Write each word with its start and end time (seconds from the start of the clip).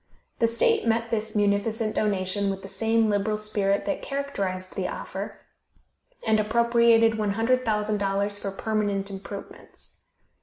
The 0.39 0.47
state 0.47 0.87
met 0.87 1.11
this 1.11 1.35
munificent 1.35 1.93
donation 1.93 2.49
with 2.49 2.63
the 2.63 2.67
same 2.67 3.07
liberal 3.07 3.37
spirit 3.37 3.85
that 3.85 4.01
characterized 4.01 4.75
the 4.75 4.87
offer, 4.87 5.37
and 6.25 6.39
appropriated 6.39 7.19
$100,000 7.19 8.41
for 8.41 8.49
permanent 8.49 9.11
improvements. 9.11 10.07